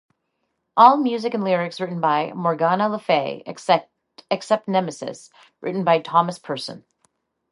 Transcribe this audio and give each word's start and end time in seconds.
"All 0.75 0.97
music 0.97 1.35
and 1.35 1.43
lyrics 1.43 1.79
written 1.79 2.01
by: 2.01 2.33
Morgana 2.33 2.89
Lefay...except 2.89 4.67
"Nemesis" 4.67 5.29
written 5.61 5.83
by 5.83 5.99
Thomas 5.99 6.39
Persson. 6.39 6.83